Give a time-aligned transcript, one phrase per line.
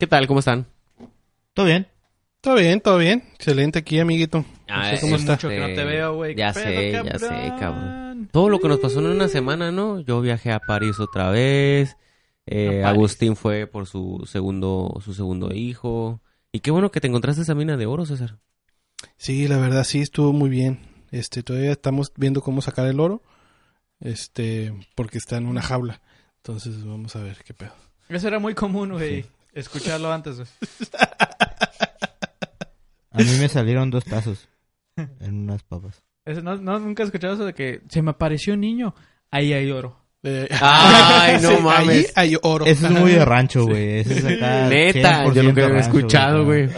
[0.00, 0.26] ¿Qué tal?
[0.26, 0.66] ¿Cómo están?
[1.54, 1.86] ¿Todo bien?
[2.40, 3.22] Todo bien, todo bien.
[3.34, 4.44] Excelente aquí, amiguito.
[4.66, 5.32] Ah, No sé cómo es está.
[5.34, 6.34] mucho que no te veo, güey.
[6.34, 7.58] Ya ¿Qué sé, pedo, ya sé, cabrón?
[7.60, 8.28] cabrón.
[8.32, 10.00] Todo lo que nos pasó en una semana, ¿no?
[10.00, 11.96] Yo viajé a París otra vez.
[12.46, 12.82] eh.
[12.84, 16.20] Agustín fue por su segundo, su segundo hijo.
[16.50, 18.38] Y qué bueno que te encontraste esa mina de oro, César.
[19.18, 20.80] Sí, la verdad sí estuvo muy bien.
[21.10, 23.22] Este, todavía estamos viendo cómo sacar el oro.
[24.00, 26.00] Este, porque está en una jaula.
[26.38, 27.74] Entonces vamos a ver qué pedo.
[28.08, 29.26] Eso era muy común, güey.
[29.54, 30.48] Escucharlo antes, güey.
[33.12, 34.48] A mí me salieron dos tazos
[34.96, 36.02] en unas papas.
[36.24, 38.94] Eso, no, no, nunca he escuchado eso de que se me apareció un niño.
[39.30, 39.98] Ahí hay oro.
[40.22, 42.12] Eh, Ay, no sí, mames.
[42.16, 42.66] Ahí hay oro.
[42.66, 44.00] Eso es muy de rancho, güey.
[44.00, 44.66] Eso es acá.
[44.68, 46.68] Neta, yo 100% nunca había rancho, escuchado, güey.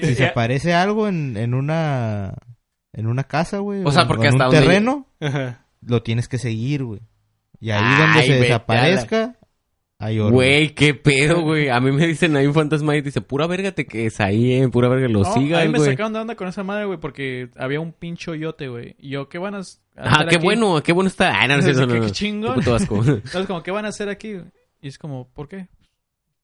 [0.00, 2.34] Si se aparece algo en, en una.
[2.94, 3.82] En una casa, güey.
[3.84, 5.66] O sea, porque en hasta un donde- terreno, Ajá.
[5.80, 7.00] lo tienes que seguir, güey.
[7.58, 9.31] Y ahí Ay, donde se desaparezca,
[10.04, 10.32] hay oro.
[10.34, 11.68] Güey, qué pedo, güey.
[11.68, 14.52] A mí me dicen, hay un fantasma y dice, pura verga te que es ahí,
[14.54, 14.68] eh.
[14.68, 15.90] Pura verga lo No, a mí me güey.
[15.90, 18.96] sacaron de onda con esa madre, güey, porque había un pincho yote, güey.
[18.98, 20.44] Y yo, ¿qué van a hacer Ah, qué aquí?
[20.44, 21.40] bueno, qué bueno está.
[21.40, 22.06] Ah, no, no, cierto, no, Qué- no.
[22.06, 22.60] qué chingón.
[22.62, 22.96] Qué asco.
[23.04, 24.32] Entonces, como, ¿qué van a hacer aquí?
[24.34, 24.46] güey?
[24.80, 25.68] Y es como, ¿por qué?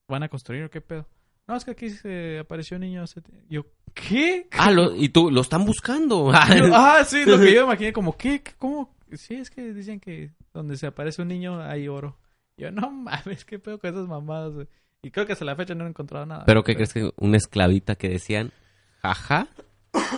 [0.09, 1.07] ¿Van a construir o qué pedo?
[1.47, 3.03] No, es que aquí se apareció un niño.
[3.03, 4.47] hace tie- Yo, ¿qué?
[4.53, 6.31] ah, lo, y tú, lo están buscando.
[6.57, 8.17] Yo, ah, sí, lo que yo imaginé, como.
[8.17, 8.43] ¿Qué?
[8.59, 8.95] ¿Cómo?
[9.15, 12.19] Sí, es que dicen que donde se aparece un niño hay oro.
[12.59, 14.67] Yo, no mames, ¿qué pedo con esas mamadas, güey?
[15.03, 16.45] Y creo que hasta la fecha no he encontrado nada.
[16.45, 18.53] Pero ¿qué crees que una esclavita que decían,
[19.01, 19.47] jaja,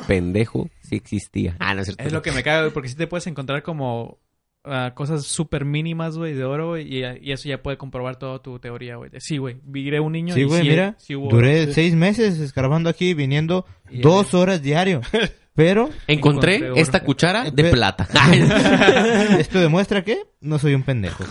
[0.07, 1.57] pendejo, sí existía?
[1.59, 2.03] Ah, no es cierto.
[2.03, 4.19] Es lo que me caga, güey, porque sí te puedes encontrar como
[4.65, 8.41] ah, cosas súper mínimas, güey, de oro, güey, y, y eso ya puede comprobar toda
[8.41, 9.11] tu teoría, güey.
[9.11, 10.95] de, Sí, güey, viré un niño Sí, y güey, sí, mira.
[10.99, 11.29] sí hubo.
[11.29, 15.03] Duré seis meses escarbando aquí, viniendo dos horas diario.
[15.53, 18.09] Pero Encontré Encontré esta cuchara de Ve- plata.
[19.39, 21.25] esto demuestra que no soy un pendejo.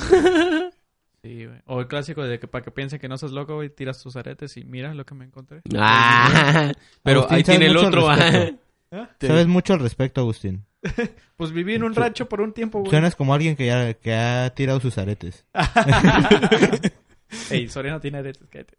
[1.21, 1.59] Sí, güey.
[1.65, 4.15] O el clásico de que para que piensen que no sos loco, güey, tiras tus
[4.15, 5.61] aretes y mira lo que me encontré.
[5.77, 6.71] ah,
[7.03, 8.09] pero Agustín, ahí tiene el otro.
[8.09, 8.31] al ah.
[8.31, 8.63] respecto.
[8.91, 9.09] ¿Ah?
[9.21, 10.65] Sabes mucho al respecto, Agustín.
[11.39, 12.89] Pues viví en un rancho por un tiempo, güey.
[12.89, 15.45] Suenas como alguien que, ya, que ha tirado sus aretes.
[17.49, 18.75] Ey, Soriano tiene aretes, cállate.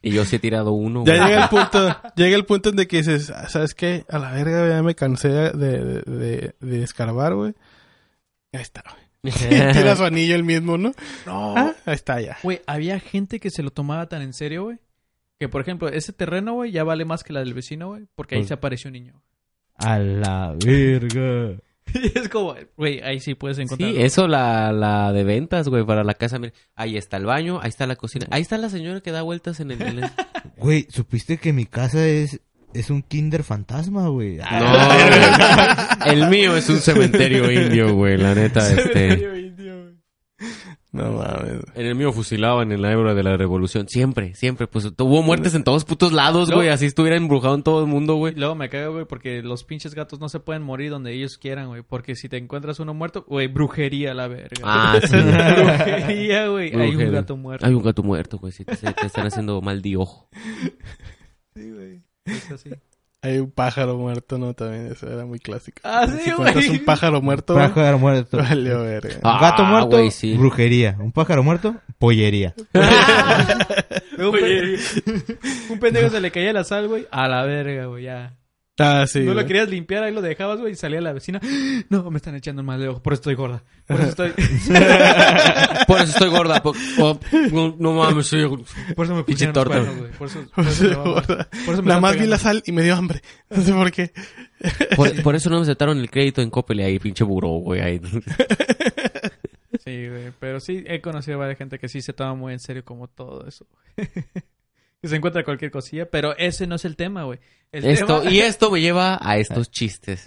[0.00, 1.04] Y yo sí he tirado uno.
[1.04, 4.04] Ya llega el punto, llega el punto en de que dices, "Ah, ¿sabes qué?
[4.08, 7.54] A la verga ya me cansé de, de, de, de escarbar, güey.
[8.52, 9.09] Ahí está, güey.
[9.72, 10.92] Tira su anillo el mismo, ¿no?
[11.26, 11.54] No.
[11.56, 12.38] Ah, ahí está ya.
[12.42, 14.78] Güey, había gente que se lo tomaba tan en serio, güey.
[15.38, 18.06] Que, por ejemplo, ese terreno, güey, ya vale más que la del vecino, güey.
[18.14, 19.22] Porque ahí Pues- se apareció un niño.
[19.76, 21.56] A la verga.
[21.92, 23.90] Y es como, güey, ahí sí puedes encontrar.
[23.90, 26.38] Sí, eso la, la de ventas, güey, para la casa.
[26.38, 28.28] Mira, ahí está el baño, ahí está la cocina.
[28.30, 29.82] Ahí está la señora que da vueltas en el...
[29.82, 30.10] en el-
[30.56, 32.40] Güey, ¿supiste que mi casa es,
[32.74, 34.36] es un kinder fantasma, güey?
[34.36, 34.44] No,
[36.06, 36.14] güey.
[36.14, 39.40] El mío es un cementerio indio, güey, la neta, este...
[40.92, 41.60] No mames.
[41.76, 43.86] En el mío fusilaban en la época de la revolución.
[43.88, 44.66] Siempre, siempre.
[44.66, 46.68] Pues hubo muertes en todos putos lados, güey.
[46.68, 48.34] Así estuviera embrujado en todo el mundo, güey.
[48.34, 51.68] luego me cago, güey, porque los pinches gatos no se pueden morir donde ellos quieran,
[51.68, 51.82] güey.
[51.82, 54.62] Porque si te encuentras uno muerto, güey, brujería la verga.
[54.64, 55.16] Ah, sí.
[55.16, 56.74] brujería, güey.
[56.74, 57.64] Hay un gato muerto.
[57.64, 58.52] Hay un gato muerto, güey.
[58.52, 60.28] Si te, te están haciendo mal de ojo.
[61.54, 62.02] Sí, güey.
[63.22, 64.54] Hay un pájaro muerto, ¿no?
[64.54, 65.78] También, eso era muy clásico.
[65.84, 68.38] Ah, sí, Si encuentras un pájaro muerto, Pájaro muerto.
[68.38, 69.16] valió verga.
[69.22, 70.38] Ah, Un gato muerto, güey, sí.
[70.38, 70.96] brujería.
[70.98, 72.54] Un pájaro muerto, pollería.
[74.18, 74.78] un, pe-
[75.68, 77.06] un pendejo se le caía la sal, güey.
[77.10, 78.36] A la verga, güey, ya.
[78.82, 79.20] Ah, sí.
[79.20, 79.46] no lo güey.
[79.46, 81.38] querías limpiar, ahí lo dejabas, güey, y salía la vecina.
[81.90, 83.62] No, me están echando mal de ojo, por eso estoy gorda.
[83.86, 84.30] Por eso estoy...
[85.86, 86.62] Por eso estoy gorda.
[86.62, 87.18] por- oh,
[87.52, 88.46] no, no mames, soy...
[88.94, 89.74] por eso me Pinche pusieron los torta.
[89.80, 90.12] cuernos, güey.
[90.12, 91.14] Por eso, por eso
[91.66, 92.30] por eso me Nada están más vi pegando.
[92.30, 93.22] la sal y me dio hambre.
[93.50, 94.12] No sé por qué.
[94.94, 97.80] Por, por eso no me aceptaron el crédito en Coppel ahí, pinche buró, güey.
[97.80, 98.00] Ahí.
[99.84, 100.30] Sí, güey.
[100.38, 103.08] Pero sí he conocido a varias gente que sí se toma muy en serio como
[103.08, 103.66] todo eso.
[105.02, 107.38] Que se encuentra cualquier cosilla, pero ese no es el tema, güey.
[107.72, 110.26] El Esto, tema- y esto me lleva a estos chistes.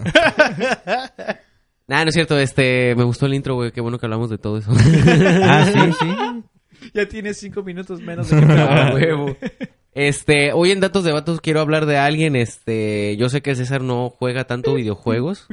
[1.87, 4.37] Nah, no es cierto, este, me gustó el intro, güey, qué bueno que hablamos de
[4.37, 4.71] todo eso.
[5.43, 6.89] Ah, sí, sí.
[6.93, 9.37] ya tiene cinco minutos menos de que te huevo.
[9.95, 13.81] Este, hoy en Datos de Vatos quiero hablar de alguien, este, yo sé que César
[13.81, 15.45] no juega tanto videojuegos.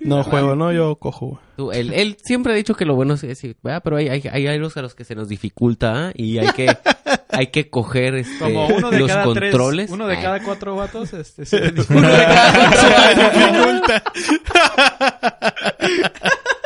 [0.00, 1.38] No juego, no, yo cojo.
[1.56, 3.22] Tú- él, él siempre ha dicho que lo bueno es,
[3.62, 3.82] ¿verdad?
[3.84, 6.12] pero hay, hay, hay algo a los que se nos dificulta ¿ah?
[6.14, 6.66] y hay que,
[7.30, 9.86] hay que coger este, Como uno de los cada controles.
[9.86, 13.82] tres, uno de cada cuatro vatos, este, se- Uno de cada cuatro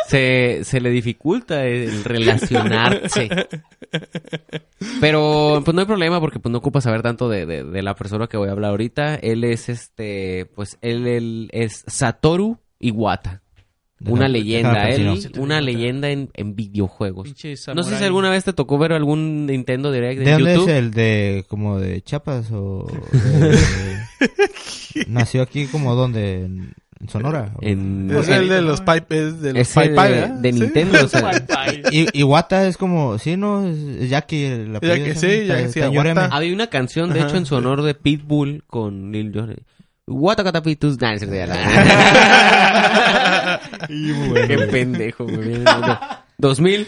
[0.08, 3.28] se, se le dificulta el relacionarse.
[5.00, 7.94] Pero pues no hay problema porque pues no ocupa saber tanto de, de- de la
[7.94, 9.14] persona que voy a hablar ahorita.
[9.16, 13.42] Él es este, pues él, él es Satoru Iwata.
[14.06, 17.34] Una leyenda, él, una leyenda en, en videojuegos.
[17.74, 20.68] No sé si alguna vez te tocó ver algún Nintendo Direct ¿De en dónde YouTube.
[20.70, 22.86] es el de como de Chiapas o
[24.94, 26.48] de- nació aquí como donde
[27.06, 27.52] Sonora?
[27.60, 30.28] En, Es el de los pipe, es de los pipe, de, ¿verdad?
[30.30, 30.58] de Sí.
[30.60, 31.04] Nintendo.
[31.04, 31.30] o sea,
[31.92, 36.66] Y Iwata es como, sí, no, es, Jackie la Jackie, apellido, sí, sí, había una
[36.66, 37.58] canción, de Ajá, hecho, en su sí.
[37.58, 39.54] honor de Pitbull con Lil Jon.
[40.08, 41.00] Guatacatapitus.
[41.00, 42.68] Nah, no es cierto, ya la-
[43.88, 45.58] Qué pendejo, güey.
[45.58, 45.98] No.
[46.38, 46.86] 2000,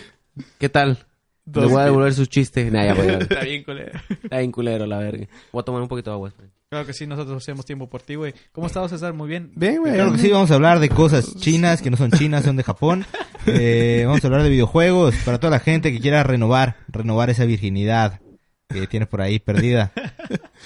[0.59, 0.99] ¿qué tal?
[1.47, 1.85] Le voy a 2000.
[1.85, 2.73] devolver sus chistes.
[2.73, 3.99] Nah, ya voy a Está bien, culero.
[4.23, 5.27] Está bien culero, la verga.
[5.53, 6.29] Voy a tomar un poquito de agua.
[6.29, 6.49] espera.
[6.71, 8.33] Claro que sí, nosotros hacemos tiempo por ti, güey.
[8.53, 9.13] ¿Cómo estás, César?
[9.13, 9.51] Muy bien.
[9.57, 9.93] Bien, güey.
[9.93, 12.63] Claro que sí, vamos a hablar de cosas chinas que no son chinas, son de
[12.63, 13.05] Japón.
[13.47, 17.47] Eh, vamos a hablar de videojuegos para toda la gente que quiera renovar, renovar esa
[17.47, 18.21] virginidad
[18.69, 19.93] que tienes por ahí perdida.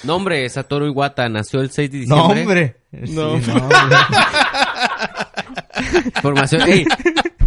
[0.03, 2.79] Nombre, Satoru Iwata, nació el 6 de No, diciembre.
[2.91, 3.07] hombre.
[3.07, 3.41] Sí, No.
[6.21, 6.63] Formación.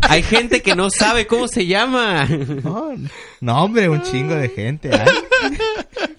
[0.03, 2.25] Hay gente que no sabe cómo se llama.
[2.63, 2.93] No,
[3.41, 4.89] no, hombre, un chingo de gente.
[4.95, 5.01] ¿eh?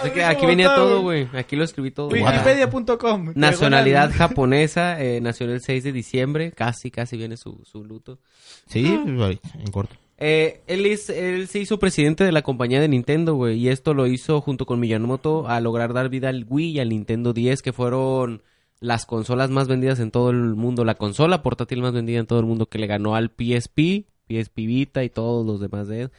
[0.00, 1.28] Así que aquí venía todo, güey.
[1.32, 2.08] Aquí lo escribí todo.
[2.08, 3.32] Wikipedia.com.
[3.34, 6.52] Nacionalidad japonesa, eh, nació el 6 de diciembre.
[6.52, 8.18] Casi, casi viene su, su luto.
[8.66, 9.94] Sí, en corto.
[10.18, 13.58] Eh, él, es- él se hizo presidente de la compañía de Nintendo, güey.
[13.58, 16.90] Y esto lo hizo junto con Miyamoto a lograr dar vida al Wii y al
[16.90, 18.42] Nintendo 10, que fueron
[18.80, 20.84] las consolas más vendidas en todo el mundo.
[20.84, 24.56] La consola portátil más vendida en todo el mundo que le ganó al PSP, PSP
[24.66, 26.10] Vita y todos los demás de él.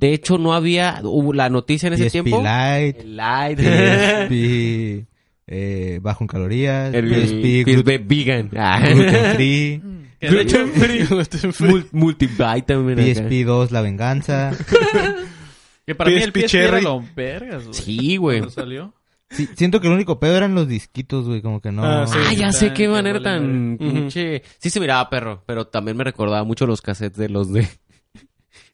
[0.00, 1.00] De hecho, no había...
[1.04, 2.42] Hubo la noticia en ese PSP tiempo...
[2.44, 3.62] El Lite.
[5.04, 5.06] PSP
[5.46, 8.50] eh, bajo en calorías, el PSP PSP gluten, vegan.
[8.56, 8.80] Ah.
[8.88, 9.82] gluten free,
[10.20, 10.58] de hecho,
[11.60, 12.96] Mul- Multivitamin.
[12.98, 14.52] PSP 2 la venganza.
[15.86, 16.82] que para mí el PSP PSP era Cherry.
[16.82, 17.74] lo vergas, güey.
[17.74, 18.50] Sí, güey.
[18.50, 18.94] Salió.
[19.30, 21.84] Sí, siento que el único pedo eran los disquitos, güey, como que no.
[21.84, 22.18] Ah, sí.
[22.26, 23.86] Ah, ya sé qué manera tan madre.
[23.86, 23.94] Ujú.
[24.00, 24.42] pinche.
[24.58, 27.68] Sí se miraba perro, pero también me recordaba mucho los cassettes de los de.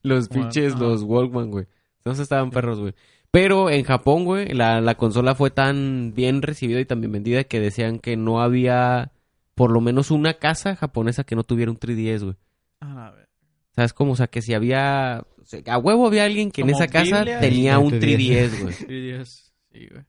[0.06, 1.66] Los Bueno, pinches, los Walkman, güey.
[1.98, 2.94] Entonces estaban perros, güey.
[3.30, 7.44] Pero en Japón, güey, la, la consola fue tan bien recibida y tan bien vendida
[7.44, 9.12] que decían que no había
[9.54, 12.36] por lo menos una casa japonesa que no tuviera un 3DS, güey.
[12.80, 13.28] Ah, a ver.
[13.74, 14.12] ¿Sabes cómo?
[14.12, 15.24] O sea, que si había...
[15.42, 18.74] o sea, a huevo había alguien que en esa casa Biblia tenía un 3DS, güey.
[18.86, 19.52] Sí, Dios.
[19.72, 20.04] Sí, güey.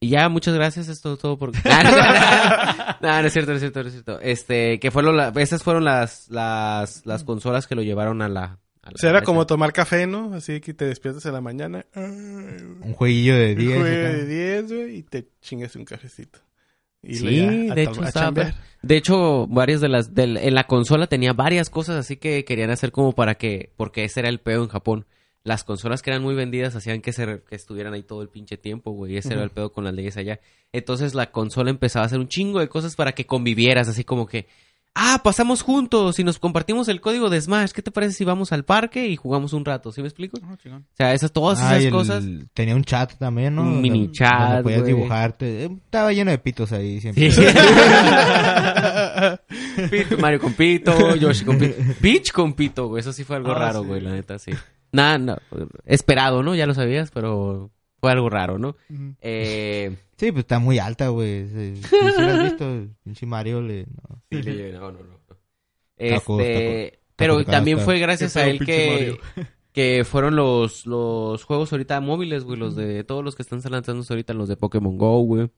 [0.00, 1.52] Y ya, muchas gracias, esto es todo por...
[3.02, 4.20] No, no es cierto, no es cierto, no es cierto.
[4.20, 5.32] Este, que fueron la...
[5.36, 8.58] esas fueron las, las, las consolas que lo llevaron a la...
[8.84, 10.34] O sea, era como tomar café, ¿no?
[10.34, 11.86] Así que te despiertas en la mañana.
[11.94, 13.78] Un jueguillo de Un 10.
[13.78, 14.12] juego acá.
[14.12, 16.40] de 10, güey, y te chingas un cafecito.
[17.02, 18.54] Y Sí, a de hecho a estaba.
[18.82, 20.10] De hecho, varias de las...
[20.16, 23.72] en la consola tenía varias cosas así que querían hacer como para que...
[23.76, 25.06] Porque ese era el pedo en Japón.
[25.44, 28.56] Las consolas que eran muy vendidas hacían que, se, que estuvieran ahí todo el pinche
[28.56, 29.16] tiempo, güey.
[29.16, 30.40] Ese era el pedo con las leyes allá.
[30.72, 34.26] Entonces la consola empezaba a hacer un chingo de cosas para que convivieras, así como
[34.26, 34.46] que...
[34.94, 37.70] Ah, pasamos juntos y nos compartimos el código de Smash.
[37.72, 39.90] ¿Qué te parece si vamos al parque y jugamos un rato?
[39.90, 40.38] ¿Sí me explico?
[40.62, 40.82] Chingón.
[40.82, 42.24] O sea, esas, todas Ah, esas el- cosas...
[42.52, 43.62] Tenía un chat también, ¿no?
[43.62, 45.64] Un Donde- mini chat, donde podías dibujarte.
[45.64, 47.30] Eh, Estaba lleno de pitos ahí siempre.
[47.30, 47.40] Sí.
[49.90, 51.74] Pito, Mario con Pito, Yoshi con Pito.
[52.00, 53.00] Peach con Pito, güey.
[53.00, 53.86] Eso sí fue algo Ah, raro, sí.
[53.88, 54.52] güey, la neta, sí.
[54.92, 55.36] Nada, no,
[55.86, 56.54] esperado, ¿no?
[56.54, 57.70] Ya lo sabías, pero
[58.02, 58.76] fue algo raro, ¿no?
[59.20, 59.96] Eh...
[60.16, 61.48] Sí, pues está muy alta, güey.
[61.48, 62.86] Sí lo has visto.
[63.02, 63.86] Pinche Mario le...
[63.86, 64.22] no.
[64.30, 65.18] sí, le- no, no, no.
[65.96, 67.00] Este...
[67.16, 69.18] Pero también fue gracias a él que...
[69.36, 69.46] Mario.
[69.72, 72.58] Que fueron los, los juegos ahorita móviles, güey.
[72.58, 74.34] Los de todos los que están lanzándose ahorita.
[74.34, 75.50] Los de Pokémon GO, güey.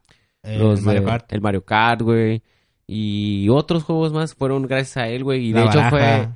[0.45, 1.33] Eh, los Mario de- Kart.
[1.33, 2.41] El Mario Kart, güey.
[2.87, 5.47] Y otros juegos más fueron gracias a él, güey.
[5.47, 6.29] Y La de hecho fue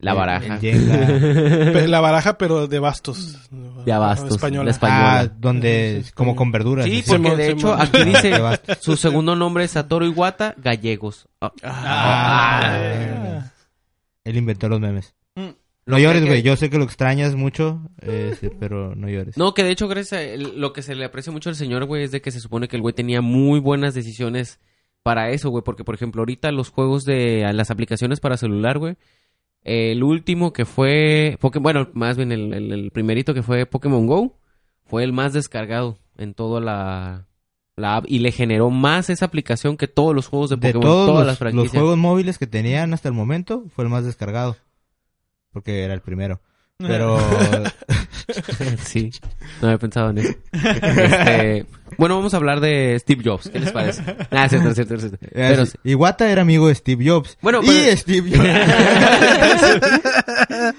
[0.00, 0.58] la baraja.
[1.88, 3.48] La baraja, pero de bastos.
[3.84, 4.64] De abastos, Española.
[4.66, 5.20] la española.
[5.20, 6.04] Ah, donde...
[6.14, 6.84] Como con verduras.
[6.86, 8.78] Sí, porque Simón, de hecho aquí dice bastos.
[8.80, 11.26] su segundo nombre es Satoru Iwata Gallegos.
[11.40, 13.52] Ah, Ah, Ah.
[14.24, 15.14] Él inventó los memes.
[15.36, 15.48] Mm.
[15.86, 16.42] No llores, que- güey.
[16.42, 19.36] Yo sé que lo extrañas mucho, este, pero no llores.
[19.38, 22.02] No, que de hecho gracias a lo que se le aprecia mucho al señor, güey,
[22.04, 24.60] es de que se supone que el güey tenía muy buenas decisiones
[25.02, 28.96] para eso, güey, porque por ejemplo ahorita los juegos de las aplicaciones para celular, güey,
[29.64, 34.06] el último que fue, Poké- bueno, más bien el, el- el primerito que fue Pokémon
[34.06, 34.38] Go,
[34.84, 37.26] fue el más descargado en toda la,
[37.76, 40.82] la app y le generó más esa aplicación que todos los juegos de de Pokémon,
[40.82, 44.04] todos todas las los, los juegos móviles que tenían hasta el momento, fue el más
[44.04, 44.56] descargado.
[45.52, 46.40] Porque era el primero.
[46.78, 47.18] Pero...
[48.84, 49.10] sí,
[49.60, 50.34] no había pensado en eso.
[50.52, 51.66] Este,
[51.96, 53.48] bueno, vamos a hablar de Steve Jobs.
[53.50, 54.02] ¿Qué les parece?
[54.30, 55.18] Ah, es cierto, es cierto, es cierto.
[55.32, 57.36] Pero, Iwata era amigo de Steve Jobs.
[57.42, 58.46] Bueno, y pero- Steve Jobs.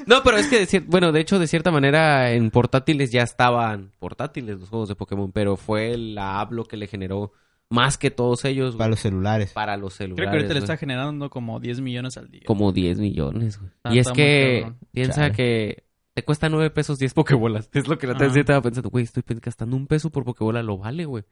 [0.07, 3.23] no, pero es que, de cier- bueno, de hecho, de cierta manera, en portátiles ya
[3.23, 7.33] estaban portátiles los juegos de Pokémon, pero fue la app lo que le generó
[7.69, 9.51] más que todos ellos, güey, Para los celulares.
[9.51, 10.29] para los Creo celulares.
[10.31, 12.43] que ahorita le está generando como 10 millones al día.
[12.47, 13.69] Como 10 millones, güey.
[13.75, 14.79] Está- y es que cabrón.
[14.93, 15.33] piensa Chale.
[15.35, 15.88] que
[16.19, 17.69] te cuesta 9 pesos 10 pokebolas.
[17.73, 20.61] Es lo que la otra estaba pensando, güey, estoy gastando un peso por pokebola.
[20.61, 21.23] Lo vale, güey.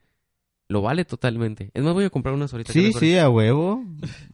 [0.66, 1.70] Lo vale totalmente.
[1.74, 2.72] Es más, voy a comprar unas ahorita.
[2.72, 3.84] ¿qué Sí, sí, a huevo.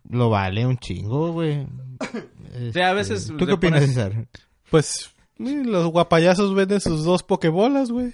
[0.08, 1.66] Lo vale un chingo, güey.
[2.68, 4.28] O sea, a veces Este, ¿Tú qué opinas, pones- César?
[4.70, 8.12] Pues, los guapayazos venden sus dos pokebolas, güey.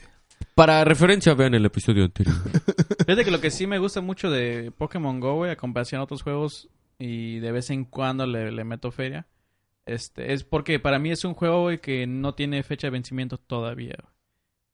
[0.55, 2.37] Para referencia, vean el episodio anterior.
[3.07, 6.05] Fíjate que lo que sí me gusta mucho de Pokémon Go, güey, a comparación a
[6.05, 9.27] otros juegos, y de vez en cuando le, le meto feria,
[9.93, 13.39] este, es porque para mí es un juego, güey, que no tiene fecha de vencimiento
[13.39, 13.95] todavía.
[14.01, 14.15] güey.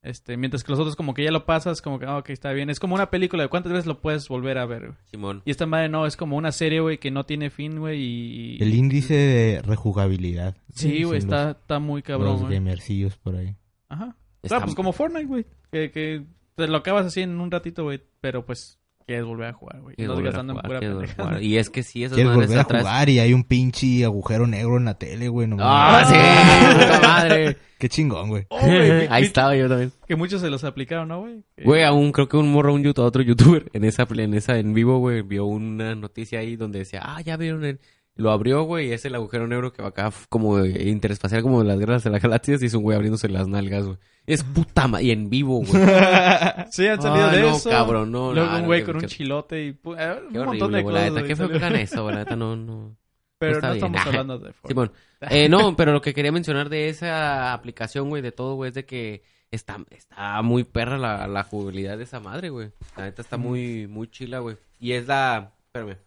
[0.03, 2.53] Este, mientras que los otros como que ya lo pasas, como que, ah, ok, está
[2.53, 2.71] bien.
[2.71, 4.99] Es como una película, de cuántas veces lo puedes volver a ver, güey.
[5.11, 5.43] Simón.
[5.45, 8.63] Y esta madre no, es como una serie, güey, que no tiene fin, güey, y...
[8.63, 10.57] El índice de rejugabilidad.
[10.73, 13.57] Sí, güey, está, está muy cabrón, los gamercillos por ahí.
[13.89, 14.17] Ajá.
[14.43, 15.47] Está- Claro, pues como Fortnite, güey.
[15.73, 18.01] Que, que te lo acabas así en un ratito, güey.
[18.21, 19.95] Pero pues quieres volver a jugar, güey.
[19.99, 21.41] A gastando en pura.
[21.41, 22.83] Y es que sí, esas Quieres volver a atrás.
[22.83, 25.47] jugar y hay un pinche agujero negro en la tele, güey.
[25.47, 26.85] No ¡Ah, sí!
[26.85, 27.57] ¡Puta madre!
[27.79, 28.47] Qué chingón, güey.
[28.49, 28.59] Oh,
[29.11, 29.93] Ahí estaba yo también.
[30.09, 31.45] Que muchos se los aplicaron, ¿no, güey?
[31.63, 34.75] Güey, aún creo que un morro, un youtuber, otro youtuber, en esa, en esa en
[34.75, 37.81] vivo, güey, vio una noticia ahí donde decía, ah, ya vieron el...
[38.17, 41.61] Lo abrió, güey, y es el agujero negro que va acá como eh, interespacial, como
[41.63, 43.99] de las guerras de las galaxias, y es un güey abriéndose las nalgas, güey.
[44.27, 45.03] Es puta ma...
[45.03, 45.69] Y en vivo, güey.
[46.71, 47.69] Sí, han salido Ah, de no, eso.
[47.71, 49.73] cabrón, no, Luego no, un no, güey qué- con un chilote y...
[49.73, 51.15] pu- eh, Qué un montón horrible, de güey, la cosas.
[51.15, 51.27] neta.
[51.29, 52.97] Qué feo que hagan eso, güey, la neta, no, no.
[53.39, 53.73] Pero no bien.
[53.75, 54.69] estamos hablando de Fortnite.
[54.69, 54.93] Simón.
[55.21, 58.75] Eh, no, pero lo que quería mencionar de esa aplicación, güey, de todo, güey, es
[58.75, 62.71] de que está, está muy perra la, la jugabilidad de esa madre, güey.
[62.97, 64.57] La neta está muy, muy chila, güey.
[64.81, 65.53] Y es la...
[65.67, 65.99] Espérame.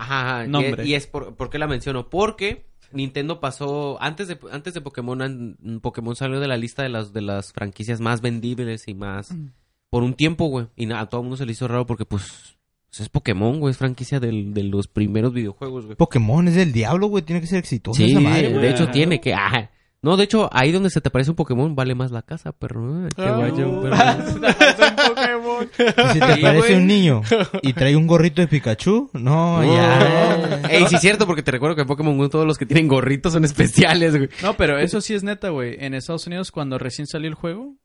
[0.00, 0.40] Ajá, ajá.
[0.42, 0.86] y es- Nombre.
[0.86, 2.08] Y es, por, ¿por qué la menciono?
[2.10, 4.00] Porque Nintendo pasó...
[4.02, 8.00] Antes de, antes de Pokémon, Pokémon salió de la lista de las, de las franquicias
[8.00, 9.34] más vendibles y más...
[9.90, 10.68] Por un tiempo, güey.
[10.76, 12.56] Y a todo el mundo se le hizo raro porque, pues...
[12.88, 13.72] pues es Pokémon, güey.
[13.72, 15.96] Es franquicia del- de los primeros videojuegos, güey.
[15.96, 17.24] Pokémon es del diablo, güey.
[17.24, 19.34] Tiene que ser exitoso Sí, esa madre, de hecho tiene que...
[19.34, 19.70] ah,
[20.02, 23.02] no, de hecho, ahí donde se te parece un Pokémon, vale más la casa, perro.
[23.04, 23.82] Ay, que Ah, vaya un no.
[23.82, 23.96] perro.
[24.60, 25.68] Es un Pokémon.
[26.12, 26.74] Si te Sí, parece güey.
[26.76, 27.22] un niño
[27.62, 30.60] y trae un gorrito de Pikachu, no, ya.
[30.70, 32.88] Ey, sí es cierto, porque te recuerdo que en Pokémon Go todos los que tienen
[32.88, 34.28] gorritos son especiales, güey.
[34.42, 35.76] No, pero eso sí es neta, güey.
[35.78, 37.76] En Estados Unidos, cuando recién salió el juego,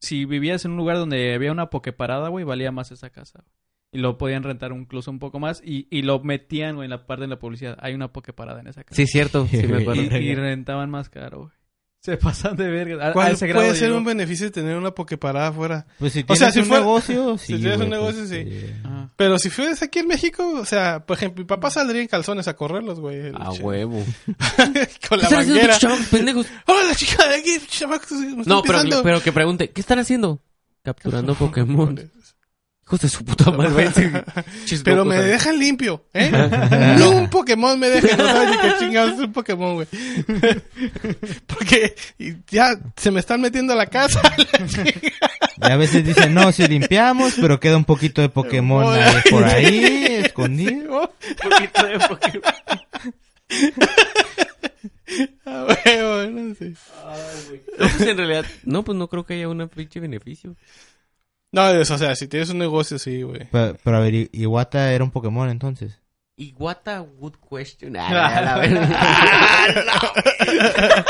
[0.00, 3.44] si vivías en un lugar donde había una pokeparada, güey, valía más esa casa.
[3.90, 5.62] Y lo podían rentar incluso un poco más.
[5.64, 7.76] Y, y lo metían, güey, en la parte de la publicidad.
[7.80, 8.96] Hay una pokeparada en esa casa.
[8.96, 10.02] Sí es cierto, sí me acuerdo.
[10.02, 11.50] y, y rentaban más caro, güey.
[12.04, 13.02] Se pasan de verga.
[13.06, 13.98] A- a ¿Cuál ese grado puede ser llegó.
[13.98, 15.86] un beneficio de tener una pokeparada afuera?
[15.98, 17.46] Pues si O tienes sea, si un fue- negocio, sí.
[17.46, 18.72] si tienes un güey, negocio, pues, sí.
[19.16, 22.46] Pero si fueras aquí en México, o sea, por ejemplo, mi papá saldría en calzones
[22.46, 23.32] a correrlos, güey.
[23.34, 24.04] A che- huevo.
[24.26, 25.72] Con la ¿Qué están haciendo manguera.
[25.72, 26.46] estos chavos pendejos?
[26.66, 27.58] ¡Hola, chica de aquí!
[27.68, 29.02] chamacos, me están No, pero, pisando".
[29.02, 30.42] pero que pregunte, ¿qué están haciendo?
[30.82, 31.98] Capturando Pokémon.
[32.86, 33.90] Hijos de su puta madre.
[34.84, 36.30] Pero me dejan limpio, ¿eh?
[36.98, 39.86] Ni un Pokémon me dejan, no sabes ni qué chingados es un Pokémon, güey.
[41.46, 41.94] Porque
[42.50, 44.20] ya se me están metiendo a la casa.
[45.58, 45.70] la.
[45.70, 49.02] Y a veces dicen, no, si limpiamos, pero queda un poquito de Pokémon Por ahí,
[49.14, 49.30] ahí.
[49.30, 51.14] por ahí, escondido.
[51.42, 52.52] poquito de Pokémon.
[55.46, 56.74] Ah, huevo, no sé.
[57.78, 60.56] No, pues en realidad, no, pues no creo que haya un pinche beneficio.
[61.54, 63.48] No, es- o sea, si tienes un negocio, sí, güey.
[63.50, 66.00] Pero, pero a ver, Iwata era un Pokémon entonces.
[66.36, 67.96] Y what a good question.
[67.96, 70.14] Ah, la- la verdad.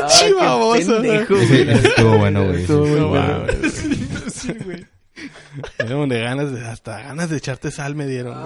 [0.00, 0.66] Ah, ¿no?
[0.66, 0.80] güey.
[0.80, 2.60] Estuvo bueno, güey.
[2.62, 3.38] Estuvo bueno.
[3.46, 3.84] mames.
[4.32, 4.86] Sí, güey.
[5.78, 8.36] Me dieron de ganas de, hasta ganas de echarte sal me dieron.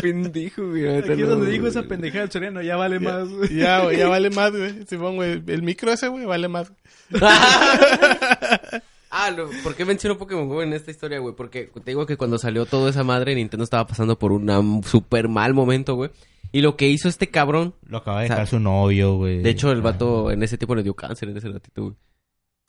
[0.00, 0.98] Pendejo, güey.
[0.98, 3.54] Aquí es donde dijo esa pendejada del Soriano, ya vale más, güey.
[3.56, 4.84] Ya, güey, ya vale más, güey.
[4.86, 5.42] Simón, güey.
[5.46, 6.72] El micro ese, güey, vale más.
[9.12, 11.34] Ah, lo- ¿por qué menciono Pokémon Go en esta historia, güey?
[11.34, 15.26] Porque te digo que cuando salió toda esa madre, Nintendo estaba pasando por un super
[15.28, 16.10] mal momento, güey.
[16.52, 19.42] Y lo que hizo este cabrón, Lo acaba de O sea, dejar su novio, güey.
[19.42, 21.94] de hecho, el vato en ese tiempo le dio cáncer en ese ratito, güey.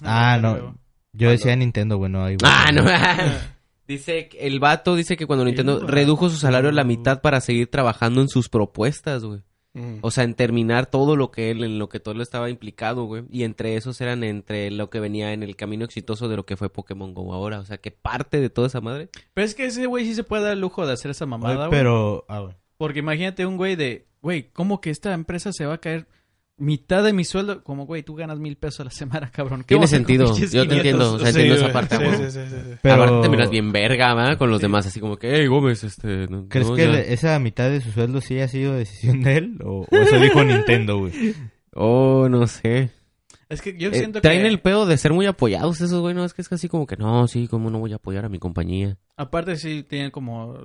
[0.03, 0.75] Ah, no.
[1.13, 2.23] Yo decía Nintendo, güey, no.
[2.25, 2.51] ahí, güey.
[2.51, 2.85] Ah, no.
[3.91, 7.41] dice, que- el vato dice que cuando Nintendo redujo su salario a la mitad para
[7.41, 9.41] seguir trabajando en sus propuestas, güey.
[9.73, 9.99] Mm.
[10.01, 13.05] O sea, en terminar todo lo que él, en lo que todo él estaba implicado,
[13.05, 13.23] güey.
[13.31, 16.57] Y entre esos eran entre lo que venía en el camino exitoso de lo que
[16.57, 17.59] fue Pokémon Go ahora.
[17.59, 19.09] O sea, que parte de toda esa madre.
[19.33, 21.67] Pero es que ese güey sí se puede dar el lujo de hacer esa mamada,
[21.67, 21.79] güey.
[21.79, 22.25] pero...
[22.27, 22.57] Ah, bueno.
[22.77, 26.07] Porque imagínate un güey de, güey, ¿cómo que esta empresa se va a caer
[26.61, 27.63] mitad de mi sueldo?
[27.63, 29.61] Como, güey, tú ganas mil pesos a la semana, cabrón.
[29.61, 30.27] ¿Qué Tiene sentido.
[30.27, 30.75] Yo te 500?
[30.77, 31.13] entiendo.
[31.13, 32.15] O sea, Sí, entiendo esa parte, Sí, güey.
[32.17, 32.77] sí, sí, sí, sí.
[32.81, 32.95] Pero...
[32.95, 34.37] Aparte te miras bien verga, ¿verdad?
[34.37, 36.27] Con los demás, así como que, hey, Gómez, este...
[36.27, 36.91] no- ¿Crees no, que ya".
[36.91, 39.59] le- esa mitad de su sueldo sí ha sido decisión de él?
[39.63, 41.11] ¿O, o eso dijo Nintendo, güey?
[41.73, 42.89] Oh, no sé.
[43.49, 44.47] Es que yo Eh, siento traen que...
[44.47, 46.13] el pedo de ser muy apoyados esos, güey.
[46.15, 48.29] No, es que es casi como que no, sí, ¿cómo no voy a apoyar a
[48.29, 48.97] mi compañía?
[49.17, 50.57] Aparte sí tienen como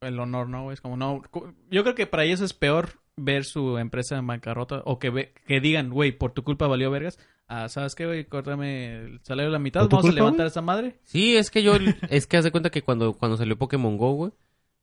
[0.00, 0.64] el honor, ¿no?
[0.64, 0.74] güey?
[0.74, 1.22] Es como, no...
[1.70, 5.32] Yo creo que para ellos es peor ver su empresa en bancarrota o que ve,
[5.46, 7.18] que digan, güey, por tu culpa valió vergas.
[7.46, 8.24] Ah, ¿sabes qué, güey?
[8.24, 9.82] Córtame el salario a la mitad.
[9.82, 10.48] ¿Por tu Vamos a levantar güey?
[10.48, 10.98] esa madre.
[11.04, 11.74] Sí, es que yo,
[12.10, 14.32] es que haz de cuenta que cuando, cuando salió Pokémon Go, güey,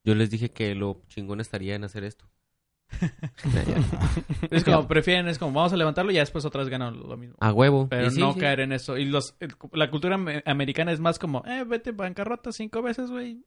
[0.04, 2.26] yo les dije que lo chingón estaría en hacer esto.
[4.52, 7.36] Es como, prefieren, es como, vamos a levantarlo y ya después otras ganan lo mismo.
[7.40, 7.88] A huevo.
[7.90, 8.40] Pero sí, no sí.
[8.40, 8.98] caer en eso.
[8.98, 13.10] Y los el- la cultura ame- americana es más como, eh, vete bancarrota cinco veces,
[13.10, 13.44] güey.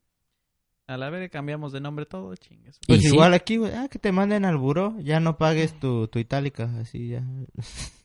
[0.87, 2.79] A la vez cambiamos de nombre todo, chingues.
[2.87, 3.09] Pues Y sí.
[3.15, 6.71] igual aquí, güey, ah, que te manden al buró, ya no pagues tu, tu itálica,
[6.81, 7.25] así ya.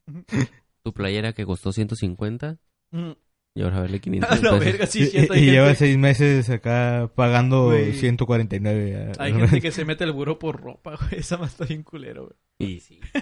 [0.84, 2.58] Tu playera que costó 150
[2.92, 3.12] Mm.
[3.54, 4.60] y ahora verle 500 A la pesos.
[4.60, 5.36] verga, sí, y cierto.
[5.36, 7.94] y lleva seis meses acá pagando Güey.
[7.94, 9.14] 149.
[9.20, 11.20] a- hay gente que se mete al buró por ropa, güey.
[11.20, 12.38] Esa más está bien culero, güey.
[12.76, 13.00] Y sí.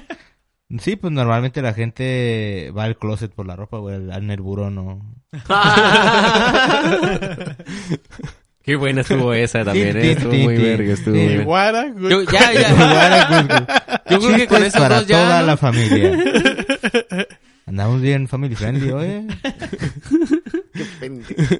[0.80, 4.42] Sí, pues normalmente la gente va al closet por la ropa, güey, al- en el
[4.42, 5.16] buró no.
[8.68, 10.12] Qué buena estuvo esa también, ¿eh?
[10.12, 11.22] Estuvo muy verga, estuvo Sí.
[11.22, 11.94] muy verga.
[12.10, 14.02] Yo, ya, ya.
[14.10, 15.48] Yo creo que con Chistes esos para dos ya, toda ¿no?
[15.48, 16.12] la familia.
[17.66, 19.26] Andamos bien family friendly, oye.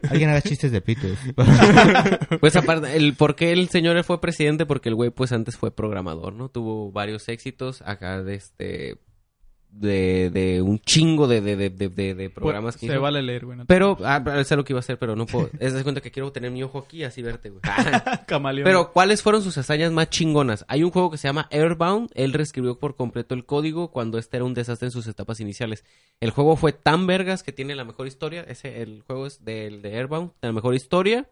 [0.10, 1.18] Alguien haga chistes de pitos.
[2.42, 5.72] Pues aparte, el por qué el señor fue presidente, porque el güey pues antes fue
[5.74, 6.50] programador, ¿no?
[6.50, 8.98] Tuvo varios éxitos acá de este
[9.80, 13.02] de, de un chingo de, de, de, de, de- de programas que Se hizo.
[13.02, 13.58] vale leer, güey.
[13.58, 15.50] no Pero, ah, sé lo que iba a hacer, pero no puedo.
[15.60, 17.62] Es de cuenta que quiero tener mi ojo aquí y así verte, güey.
[18.28, 18.66] Camaleón.
[18.66, 20.66] Pero, ¿cuáles fueron sus hazañas más chingonas?
[20.68, 22.10] Hay un juego que se llama Airbound.
[22.14, 25.84] Él reescribió por completo el código cuando este era un desastre en sus etapas iniciales.
[26.20, 28.44] El juego fue tan vergas que tiene la mejor historia.
[28.48, 31.30] Ese, el juego es del de Airbound, la mejor historia.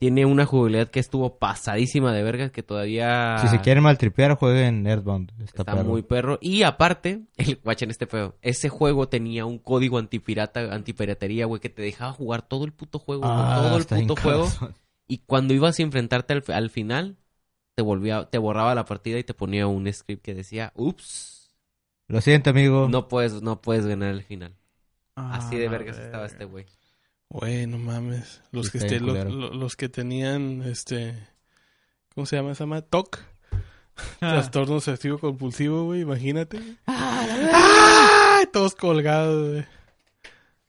[0.00, 4.86] Tiene una jugabilidad que estuvo pasadísima de vergas que todavía si se quieren maltripear, jueguen
[4.86, 5.30] Earthbound.
[5.32, 5.84] Está, está perro.
[5.84, 6.38] muy perro.
[6.40, 8.34] Y aparte, el guachen este feo.
[8.40, 12.98] Ese juego tenía un código antipirata, antipiratería, güey, que te dejaba jugar todo el puto
[12.98, 14.48] juego, Ah, todo el puto juego.
[15.06, 17.18] Y cuando ibas a enfrentarte al, al final,
[17.74, 21.54] te volvía, te borraba la partida y te ponía un script que decía, ups,
[22.08, 22.88] Lo siento, amigo.
[22.88, 24.54] no puedes, no puedes ganar el final.
[25.16, 26.06] Ah, Así de vergas verga.
[26.06, 26.64] estaba este güey.
[27.30, 28.42] Güey, no mames.
[28.50, 29.30] Los que este, bien lo- culero.
[29.30, 31.14] lo- los que tenían este
[32.14, 32.86] ¿cómo se llama esa madre?
[32.90, 33.20] TOC.
[34.20, 36.60] Ah, Trastorno obsesivo compulsivo, güey, imagínate.
[36.86, 38.40] ¡Ah!
[38.52, 39.64] Todos colgados, güey.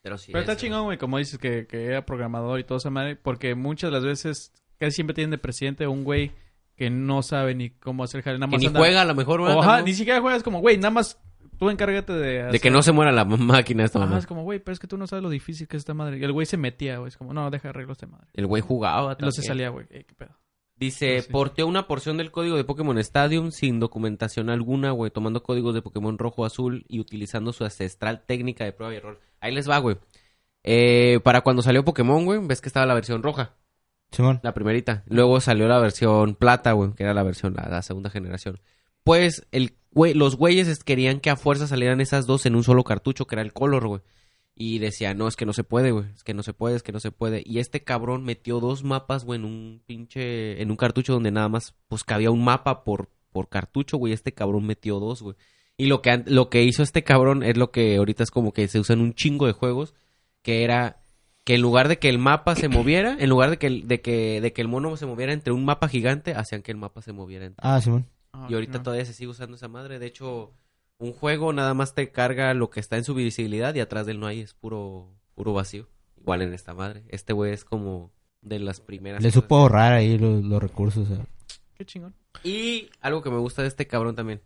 [0.03, 0.31] Pero sí.
[0.31, 3.15] Pero está ese- chingón, güey, como dices, que, que era programador y todo esa madre.
[3.15, 6.31] Porque muchas de las veces, casi siempre tienen de presidente un güey
[6.75, 8.37] que no sabe ni cómo hacer jale.
[8.37, 9.81] Nada Que más ni anda- juega a lo mejor, ¿no?
[9.81, 11.19] ni siquiera juegas como, güey, nada más
[11.61, 12.43] tú encárgate de...
[12.45, 14.17] De que no se muera la máquina esta mamá.
[14.17, 16.17] es como, güey, pero es que tú no sabes lo difícil que es esta madre.
[16.17, 17.09] Y el güey se metía, güey.
[17.09, 18.25] Es como, no, deja arreglo esta madre.
[18.33, 19.13] El güey jugaba.
[19.13, 19.47] Y luego se también.
[19.47, 19.85] salía, güey.
[19.91, 20.35] eh, qué pedo.
[20.75, 21.31] Dice, Sí.
[21.31, 25.83] porteó una porción del código de Pokémon Stadium sin documentación alguna, güey, tomando códigos de
[25.83, 29.19] Pokémon rojo azul y utilizando su ancestral técnica de prueba y error.
[29.39, 29.97] Ahí les va, güey.
[30.63, 33.53] Eh, para cuando salió Pokémon, güey, ves que estaba la versión roja,
[34.11, 34.39] Simón.
[34.41, 35.03] la primerita.
[35.05, 38.59] Luego salió la versión plata, güey, que era la versión, la, la segunda generación.
[39.03, 42.63] Pues el güey, los güeyes es- querían que a fuerza salieran esas dos en un
[42.63, 44.01] solo cartucho, que era el color, güey.
[44.55, 46.05] Y decía, no, es que no se puede, güey.
[46.13, 47.41] Es que no se puede, es que no se puede.
[47.45, 50.61] Y este cabrón metió dos mapas, güey, en un pinche...
[50.61, 54.13] En un cartucho donde nada más, pues, cabía un mapa por, por cartucho, güey.
[54.13, 55.35] Este cabrón metió dos, güey.
[55.77, 58.67] Y lo que, lo que hizo este cabrón es lo que ahorita es como que
[58.67, 59.95] se usa en un chingo de juegos.
[60.43, 61.01] Que era
[61.43, 64.01] que en lugar de que el mapa se moviera, en lugar de que el, de
[64.01, 67.01] que, de que el mono se moviera entre un mapa gigante, hacían que el mapa
[67.01, 68.05] se moviera entre Ah, Simón.
[68.33, 68.83] Ah, y ahorita no.
[68.83, 69.99] todavía se sigue usando esa madre.
[69.99, 70.53] De hecho,
[70.97, 74.13] un juego nada más te carga lo que está en su visibilidad y atrás de
[74.13, 75.87] él no hay, es puro, puro vacío.
[76.17, 77.03] Igual en esta madre.
[77.09, 79.23] Este güey es como de las primeras.
[79.23, 81.07] Le supo ahorrar ahí los, los recursos.
[81.73, 82.13] Qué chingón.
[82.43, 84.41] Y algo que me gusta de este cabrón también.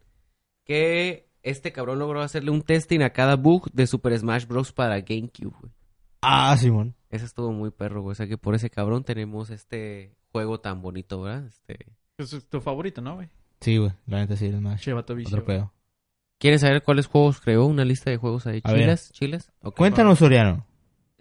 [0.64, 4.72] Que este cabrón logró hacerle un testing a cada bug de Super Smash Bros.
[4.72, 5.74] para GameCube, güey.
[6.22, 6.96] Ah, Simón.
[7.10, 8.14] Ese estuvo muy perro, güey.
[8.14, 11.46] O sea que por ese cabrón tenemos este juego tan bonito, ¿verdad?
[11.46, 11.94] Este...
[12.18, 13.30] Ese es tu favorito, ¿no, güey?
[13.66, 13.92] Sí, güey.
[14.06, 14.80] La neta sí, es más.
[14.80, 15.58] Che, vato vicio, Otro güey.
[15.58, 15.74] pedo.
[16.38, 17.66] ¿Quieren saber cuáles juegos creó?
[17.66, 18.62] Una lista de juegos ahí.
[18.64, 18.82] A ver.
[18.82, 19.12] ¿Chiles?
[19.12, 19.52] ¿Chiles?
[19.64, 19.76] Ok.
[19.78, 20.68] Cuéntanos, Soriano.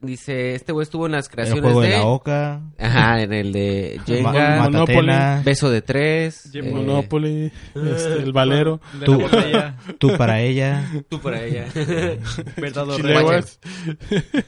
[0.01, 1.97] Dice, este güey estuvo en las El creaciones juego de de...
[1.97, 2.61] la Oca.
[2.79, 4.69] Ajá, en el de Ma- Jenga.
[4.69, 5.43] Matatena.
[5.43, 6.55] Beso de Tres.
[6.55, 9.13] Eh, Monopoly, este, el Valero, De Tú.
[9.13, 9.77] la botella.
[9.99, 10.91] Tú para ella.
[11.09, 11.67] Tú para ella.
[12.59, 12.97] Verdad o.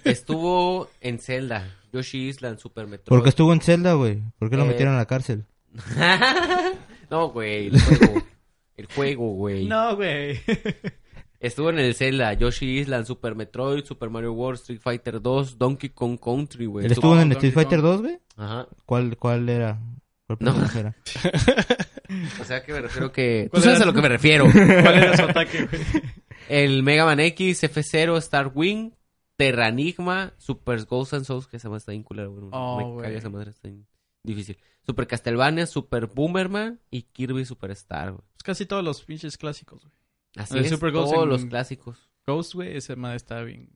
[0.04, 3.08] Estuvo en Zelda, Yoshi Island, Super Metroid.
[3.16, 4.22] ¿Por qué estuvo en Zelda, güey?
[4.38, 5.46] ¿Por qué lo Eh, metieron a la cárcel?
[7.10, 8.22] No, güey, el juego.
[8.76, 9.64] El juego, güey.
[9.66, 10.38] No, güey.
[11.40, 15.88] Estuvo en el Zelda, Yoshi Island, Super Metroid, Super Mario World, Street Fighter 2, Donkey
[15.90, 16.84] Kong Country, güey.
[16.84, 17.90] ¿Él estuvo en Donkey Street Fighter Kong.
[17.92, 18.18] 2, güey?
[18.36, 18.68] Ajá.
[18.84, 19.78] ¿Cuál, ¿Cuál era?
[20.26, 20.52] ¿Cuál No.
[20.54, 20.94] personaje era?
[22.40, 23.44] O sea que me refiero que...
[23.44, 23.84] Tú ¿Cuál sabes era?
[23.84, 24.44] a lo que me refiero.
[24.52, 25.82] ¿Cuál era su ataque, güey?
[26.50, 28.90] el Mega Man X, F0, Star Wing,
[29.36, 32.44] Terranigma, Super Ghosts and Souls, que esa madre está bien culera, güey.
[32.52, 33.06] Oh, Me güey.
[33.06, 33.86] caga esa madre, está bien
[34.22, 34.58] difícil.
[34.86, 38.22] Super Castlevania, Super Boomerman y Kirby Superstar, güey.
[38.34, 39.94] Pues casi todos los pinches clásicos, güey.
[40.36, 42.10] Así El es, Super todos en- los clásicos.
[42.26, 43.70] Ghost, güey, ese madre está bien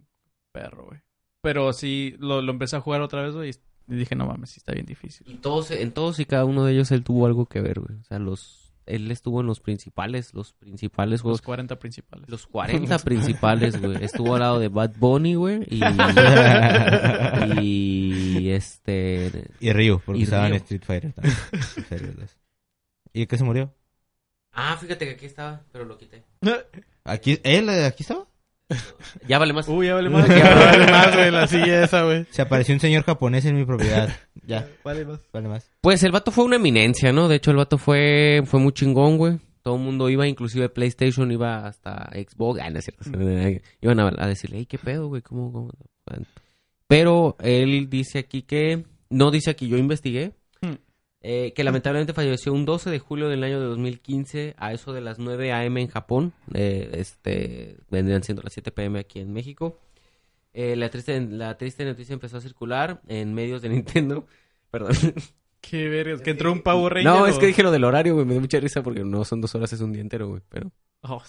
[0.52, 1.00] perro, güey.
[1.42, 3.50] Pero sí, lo, lo empecé a jugar otra vez, güey,
[3.88, 5.26] y dije, no mames, sí está bien difícil.
[5.30, 7.98] Y todos, en todos y cada uno de ellos él tuvo algo que ver, güey.
[7.98, 11.42] O sea, los, él estuvo en los principales, los principales Los juegos.
[11.42, 12.28] 40 principales.
[12.28, 14.02] Los 40 principales, güey.
[14.04, 15.62] Estuvo al lado de Bad Bunny, güey.
[15.70, 15.80] Y,
[17.60, 19.48] y este...
[19.60, 20.54] Y Ryu, porque Y estaba en.
[20.54, 21.36] Street Fighter también.
[22.18, 22.36] Los-
[23.12, 23.72] ¿Y qué se murió?
[24.52, 26.24] Ah, fíjate que aquí estaba, pero lo quité.
[27.04, 28.26] Aquí, ¿Él eh, aquí estaba?
[29.28, 29.68] Ya vale más.
[29.68, 30.28] Uy, ya vale más.
[30.28, 32.26] Ya vale más, güey, la silla esa, güey.
[32.30, 34.08] Se apareció un señor japonés en mi propiedad.
[34.46, 35.20] Ya, Vale más.
[35.32, 35.70] vale más.
[35.80, 37.28] Pues el vato fue una eminencia, ¿no?
[37.28, 39.38] De hecho, el vato fue, fue muy chingón, güey.
[39.62, 42.58] Todo el mundo iba, inclusive PlayStation iba hasta Xbox.
[42.60, 43.04] Ah, no es cierto.
[43.80, 45.22] Iban a, a decirle, hey, ¿qué pedo, güey?
[45.22, 45.70] ¿Cómo, cómo?
[46.88, 48.84] Pero él dice aquí que...
[49.10, 50.32] No dice aquí, yo investigué.
[51.22, 55.02] Eh, que lamentablemente falleció un 12 de julio del año de 2015 a eso de
[55.02, 55.82] las 9 a.m.
[55.82, 56.32] en Japón.
[56.54, 58.98] Eh, este, vendrían siendo las 7 p.m.
[58.98, 59.78] aquí en México.
[60.54, 64.26] Eh, la, triste, la triste noticia empezó a circular en medios de Nintendo.
[64.70, 64.94] Perdón.
[65.60, 67.04] Qué vergas, que entró un pavo Ranger.
[67.04, 68.24] No, es que dije lo del horario, güey.
[68.24, 70.40] Me dio mucha risa porque no son dos horas, es un día entero, güey.
[70.48, 70.72] Pero.
[71.02, 71.22] Oh.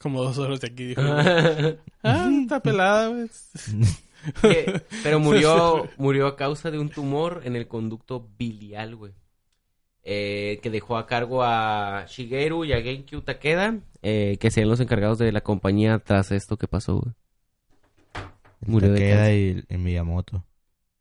[0.00, 1.02] Como dos horas de aquí, dijo.
[2.02, 3.28] Ah, está pelada, güey.
[5.02, 9.12] Pero murió, murió a causa de un tumor en el conducto biliar, güey.
[10.02, 14.80] Eh, que dejó a cargo a Shigeru y a Genkyu Takeda, eh, que serían los
[14.80, 17.14] encargados de la compañía tras esto que pasó, güey.
[18.60, 20.46] Murió de Takeda y el Miyamoto.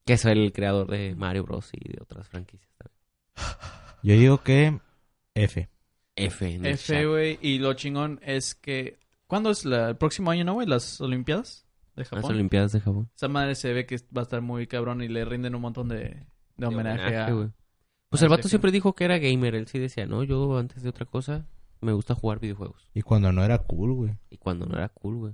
[0.05, 1.69] Que es el creador de Mario Bros.
[1.71, 2.99] y de otras franquicias también.
[4.03, 4.77] Yo digo que
[5.35, 5.69] F.
[6.27, 7.37] F, en el F, güey.
[7.41, 8.97] Y lo chingón es que.
[9.27, 10.67] ¿Cuándo es la- el próximo año, no, güey?
[10.67, 12.31] Las Olimpiadas de Las Japón.
[12.33, 13.09] Olimpiadas de Japón.
[13.15, 15.89] Esa madre se ve que va a estar muy cabrón y le rinden un montón
[15.89, 16.25] de,
[16.57, 17.31] de homenaje, a.
[17.31, 17.49] güey.
[18.09, 19.53] Pues a el vato siempre dijo que era gamer.
[19.53, 21.45] Él sí decía, no, yo antes de otra cosa
[21.81, 22.89] me gusta jugar videojuegos.
[22.95, 24.13] Y cuando no era cool, güey.
[24.31, 25.33] Y cuando no era cool, güey.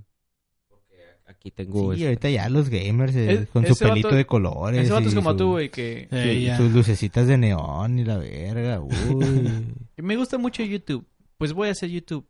[0.68, 0.94] Porque
[1.26, 1.94] aquí tengo...
[1.94, 4.82] Sí, este- ahorita ya los gamers eh, Es- con su pelito vato- de colores.
[4.82, 6.06] Ese vato es como su- tú, güey, que...
[6.44, 6.58] ya.
[6.58, 8.80] sus lucecitas de neón y la verga.
[8.82, 9.72] Uy.
[9.96, 11.06] Me gusta mucho YouTube.
[11.38, 12.26] Pues voy a hacer YouTube.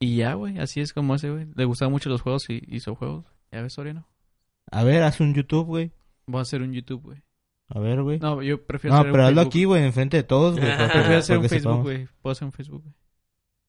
[0.00, 0.58] Y ya, güey.
[0.58, 1.46] Así es como ese, güey.
[1.54, 3.24] Le gustaban mucho los juegos y hizo juegos.
[3.52, 4.06] Ya ves, Soriano.
[4.70, 5.92] A ver, haz un YouTube, güey.
[6.26, 7.22] Voy a hacer un YouTube, güey.
[7.68, 8.18] A ver, güey.
[8.18, 9.50] No, No, yo prefiero hacer pero un hazlo Facebook.
[9.52, 10.76] aquí, güey, enfrente de todos, güey.
[10.92, 12.08] Prefiero hacer un Facebook, güey.
[12.20, 12.94] Puedo hacer un Facebook, güey.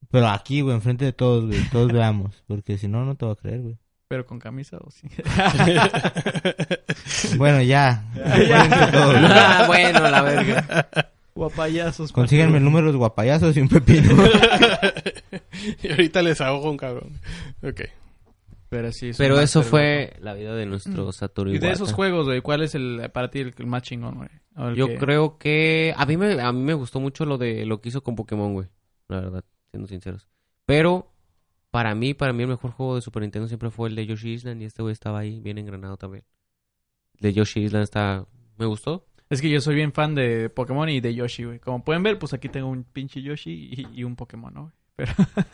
[0.09, 1.63] Pero aquí, güey, enfrente de todos, güey.
[1.69, 2.43] Todos veamos.
[2.47, 3.77] Porque si no, no te va a creer, güey.
[4.07, 5.07] Pero con camisa o sí.
[7.37, 8.05] Bueno, ya.
[8.15, 11.11] Ah, bueno, la verga.
[11.37, 12.11] Guapayazos.
[12.11, 14.09] Consíganme el número de los guapayazos y un pepino.
[15.83, 17.13] y ahorita les hago con cabrón.
[17.63, 17.81] Ok.
[18.69, 19.09] Pero sí.
[19.09, 21.57] es Pero un eso fue la vida de nuestro Satoru güey.
[21.57, 24.75] Y de esos juegos, güey, ¿cuál es el para ti el, el más chingón, güey?
[24.75, 25.93] Yo que- creo que...
[25.95, 28.53] A mí, me, a mí me gustó mucho lo de lo que hizo con Pokémon,
[28.53, 28.67] güey.
[29.07, 30.27] La verdad, siendo sinceros.
[30.65, 31.11] Pero...
[31.69, 34.31] Para mí, para mí el mejor juego de Super Nintendo siempre fue el de Yoshi
[34.31, 36.23] Island y este güey estaba ahí bien engranado también.
[37.15, 38.25] El de Yoshi Island está...
[38.57, 39.05] Me gustó.
[39.29, 41.59] Es que yo soy bien fan de Pokémon y de Yoshi, güey.
[41.59, 44.61] Como pueden ver, pues aquí tengo un pinche Yoshi y, y un Pokémon, ¿no?
[44.61, 44.73] güey?
[44.95, 45.13] Pero,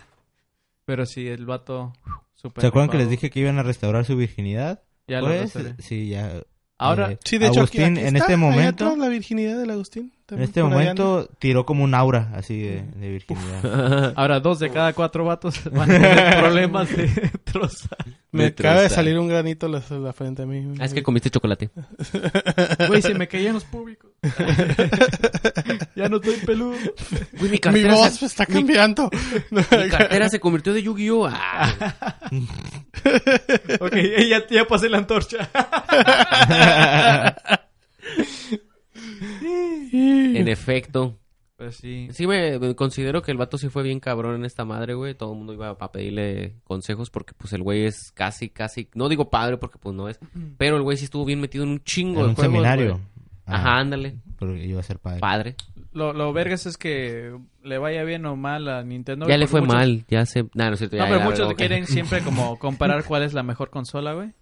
[0.85, 1.93] pero sí, el vato...
[2.35, 4.83] Super ¿Se acuerdan que les dije que iban a restaurar su virginidad?
[5.07, 5.75] Ya lo Pues, restauré.
[5.79, 6.41] sí, ya.
[6.83, 9.57] Ahora, Eh, Sí, de hecho, aquí- Agustín, aquí en está, este momento, atrás, la virginidad
[9.57, 10.11] del Agustín.
[10.31, 14.13] en este momento tiró como un aura así de, de virginidad.
[14.15, 17.07] ahora dos de cada cuatro vatos van a tener problemas de
[17.43, 17.97] trozar.
[18.31, 18.95] Me Me acaba de troza.
[18.95, 20.73] salir un granito en la, la frente a mí.
[20.79, 21.69] Ah, es que comiste chocolate.
[22.87, 24.09] Güey, se me caían los públicos.
[25.95, 26.75] ya no estoy peludo.
[27.39, 29.09] Güey, mi Mi voz se, está cambiando.
[29.51, 31.27] mi cartera se convirtió de Yu-Gi-Oh!
[31.31, 32.25] Ah.
[33.79, 33.95] Ok,
[34.29, 35.49] ya, ya pasé la antorcha.
[39.91, 41.19] en efecto.
[41.55, 42.07] Pues sí.
[42.11, 45.13] Sí, me, me considero que el vato sí fue bien cabrón en esta madre, güey.
[45.13, 48.89] Todo el mundo iba a pedirle consejos porque, pues, el güey es casi, casi...
[48.95, 50.19] No digo padre porque, pues, no es.
[50.57, 52.91] Pero el güey sí estuvo bien metido en un chingo en de un juegos, seminario.
[52.93, 53.03] güey.
[53.45, 54.15] Ah, Ajá, ándale.
[54.39, 55.19] Porque iba a ser padre.
[55.19, 55.55] Padre.
[55.93, 59.27] Lo, lo vergas es que le vaya bien o mal a Nintendo.
[59.27, 60.05] Ya le fue muchos- mal.
[60.09, 60.43] Ya se...
[60.53, 60.97] Nah, no es cierto.
[60.97, 64.33] No, pero ya, muchos quieren siempre como comparar cuál es la mejor consola, güey.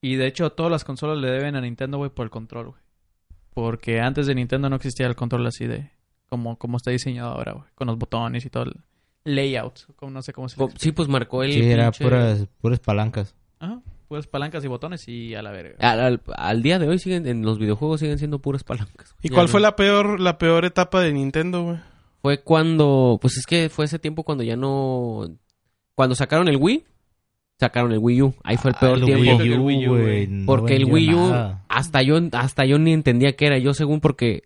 [0.00, 2.80] Y de hecho, todas las consolas le deben a Nintendo, güey, por el control, güey.
[3.54, 5.90] Porque antes de Nintendo no existía el control así de...
[6.28, 7.66] Como, como está diseñado ahora, güey.
[7.74, 8.76] Con los botones y todo el
[9.24, 9.80] layout.
[9.96, 13.34] Como, no sé cómo se Sí, pues marcó el Sí, era puras, puras palancas.
[13.60, 13.80] Ajá.
[14.12, 15.74] Pues palancas y botones y a la verga.
[15.78, 17.26] Al, al- al día de hoy siguen...
[17.26, 19.14] En los videojuegos siguen siendo puras palancas.
[19.22, 21.76] ¿Y Ya cuál no- fue la peor, la peor etapa de Nintendo, güey?
[22.20, 23.18] Fue cuando...
[23.22, 25.22] Pues es que fue ese tiempo cuando ya no...
[25.94, 26.84] Cuando sacaron el Wii...
[27.58, 28.34] sacaron el Wii U.
[28.44, 29.22] Ahí fue el Ah, peor el tiempo.
[29.42, 31.64] Wii U, Wii U, güey, no Porque el Wii U, nada.
[31.70, 33.56] hasta yo, hasta yo ni entendía qué era.
[33.56, 34.42] Yo según porque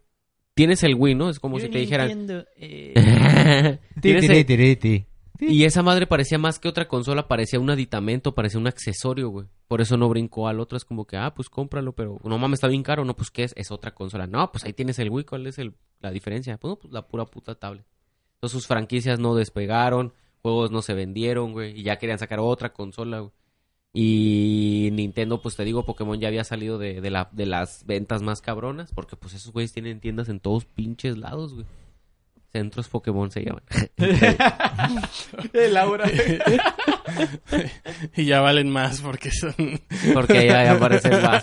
[0.54, 1.28] tienes el Wii, ¿no?
[1.28, 2.28] Es como si te dijeran...
[2.56, 5.05] Ti, Tienes ti, el-
[5.40, 9.46] Y esa madre parecía más que otra consola, parecía un aditamento, parecía un accesorio, güey.
[9.68, 12.58] Por eso no brincó al otro, es como que, ah, pues cómpralo, pero no mames,
[12.58, 14.26] está bien caro, no, pues qué es, es otra consola.
[14.26, 16.56] No, pues ahí tienes el Wii, ¿cuál es el, la diferencia?
[16.58, 17.84] Pues, no, pues la pura puta tablet.
[18.34, 22.72] Entonces sus franquicias no despegaron, juegos no se vendieron, güey, y ya querían sacar otra
[22.72, 23.32] consola, güey.
[23.98, 28.20] Y Nintendo, pues te digo, Pokémon ya había salido de, de, la, de las ventas
[28.20, 31.66] más cabronas, porque pues esos güeyes tienen tiendas en todos pinches lados, güey.
[32.52, 33.62] Centros Pokémon se llaman.
[35.72, 36.10] Laura.
[38.16, 39.54] y ya valen más porque son...
[40.14, 41.42] Porque ahí ahí aparecen más.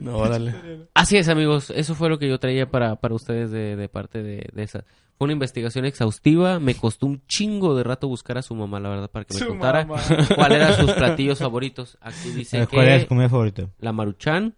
[0.00, 0.54] No, órale.
[0.94, 1.70] Así es, amigos.
[1.74, 4.84] Eso fue lo que yo traía para, para ustedes de, de parte de, de esa.
[5.16, 6.58] Fue una investigación exhaustiva.
[6.58, 9.40] Me costó un chingo de rato buscar a su mamá, la verdad, para que me
[9.40, 10.02] Su contara mamá.
[10.34, 11.96] cuáles eran sus platillos favoritos.
[12.00, 13.68] Aquí dice Eh, ¿Cuál es tu que comida favorita?
[13.78, 14.54] la maruchan.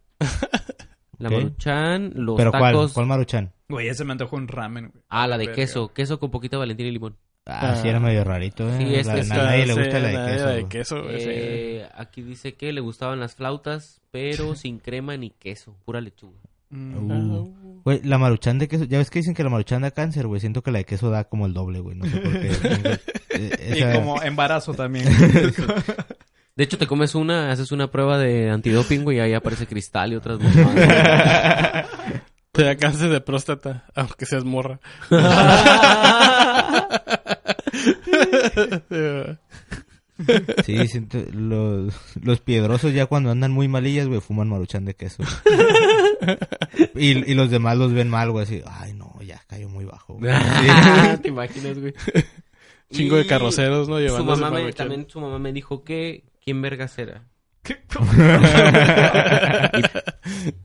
[1.18, 2.72] La maruchan, los ¿Pero cuál?
[2.74, 2.92] tacos.
[2.92, 3.52] ¿Cuál maruchan?
[3.68, 5.02] Güey, ese me antojó un ramen, güey.
[5.08, 5.56] Ah, la de Verga.
[5.56, 5.88] queso.
[5.92, 7.16] Queso con poquita valentina y limón.
[7.46, 8.74] Ah, sí, era medio rarito, ¿eh?
[8.78, 9.30] Sí, es La- que a sí.
[9.30, 10.44] nadie le Sí, gusta la de nadie queso.
[10.46, 11.28] la de queso, güey, sí.
[11.30, 15.76] Eh, aquí dice que le gustaban las flautas, pero sin crema ni queso.
[15.84, 16.38] Pura lechuga.
[16.70, 17.10] Mm.
[17.10, 17.82] Uh.
[17.84, 20.40] Güey, la maruchan de queso, ya ves que dicen que la maruchan da cáncer, güey.
[20.40, 21.96] Siento que la de queso da como el doble, güey.
[21.96, 22.50] No sé por qué.
[23.38, 25.04] Eh, Y como embarazo también.
[26.56, 30.12] De hecho, te comes una, haces una prueba de antidoping, güey, y ahí aparece cristal
[30.12, 31.86] y otras mamadas.
[32.52, 34.80] Te da cáncer de próstata, aunque seas morra.
[40.64, 41.92] Sí, siento, los,
[42.22, 45.22] los piedrosos ya cuando andan muy malillas, güey, fuman maruchan de queso.
[46.94, 50.14] y, y los demás los ven mal, güey, así, ay, no, ya cayó muy bajo.
[50.14, 50.32] güey.
[51.22, 51.92] ¿Te imaginas, güey?
[52.90, 53.96] Chingo de carroceros, ¿no?
[53.96, 57.22] Su Llevándose mamá me, también su mamá me dijo que quién vergas era.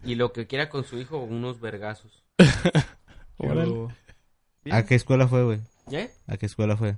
[0.05, 2.23] y, y lo que quiera con su hijo, unos vergazos.
[4.71, 5.59] ¿A qué escuela fue, güey?
[5.91, 6.11] ¿Eh?
[6.27, 6.95] ¿A qué escuela fue?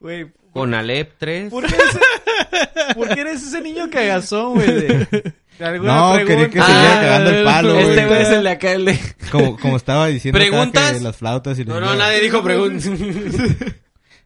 [0.00, 1.50] Güey, Con Alep 3.
[1.50, 4.66] ¿por qué, ese- ¿por qué eres ese niño cagazón, güey?
[4.66, 7.88] De, de alguna No, quería que Ah, siguiera cagando el palo, güey.
[7.88, 8.98] Este güey es el de acá, el de...
[9.32, 10.92] Como, como estaba diciendo ¿Preguntas?
[10.92, 12.84] que las flautas y No, no, nadie dijo preguntas.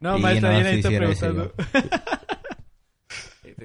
[0.01, 1.53] No, Sí, maestra, no, sí, sí preguntando.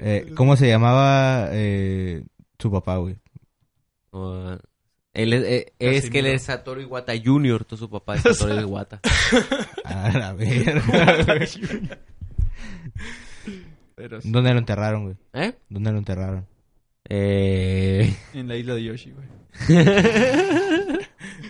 [0.01, 2.23] Eh, ¿Cómo se llamaba eh,
[2.59, 3.17] su papá, güey?
[5.13, 8.61] Él es, eh, es que él es Satoru Iwata Junior, tú su papá es Satoru
[8.61, 9.01] Iwata.
[9.85, 10.83] A la verga.
[13.97, 15.17] Pero sí, ¿Dónde lo enterraron, güey?
[15.33, 15.55] ¿Eh?
[15.69, 16.47] ¿Dónde lo enterraron?
[17.09, 18.15] Eh...
[18.35, 19.27] en la isla de Yoshi, güey.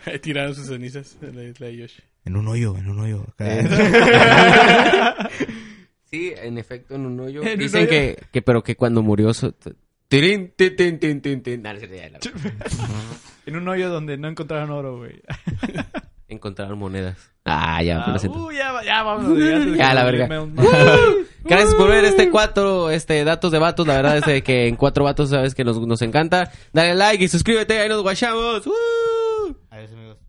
[0.06, 2.02] Ahí tiraron sus cenizas en la isla de Yoshi.
[2.24, 3.26] En un hoyo, en un hoyo.
[6.10, 7.42] Sí, en efecto, en un hoyo.
[7.42, 7.90] En un Dicen hoyo.
[7.90, 9.30] que, que, pero que cuando murió...
[10.08, 10.52] Tirín,
[12.02, 12.20] verdad.
[13.44, 15.22] En un hoyo donde no encontraron oro, güey.
[16.28, 17.30] Encontraron monedas.
[17.44, 19.76] Ah, ya, Ah, uh, ya, ya, vámonos.
[19.76, 20.28] Ya, la verga.
[21.44, 23.86] Gracias por ver este cuatro, este, datos de vatos.
[23.86, 26.52] La verdad es de que en cuatro vatos sabes que nos, nos encanta.
[26.74, 28.66] Dale like y suscríbete, ahí nos guachamos.
[28.66, 30.27] ¡Uh!